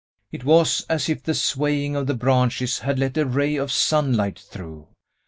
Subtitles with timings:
[0.31, 4.39] It was as if the swaying of the branches had let a ray of sunlight
[4.39, 4.87] through.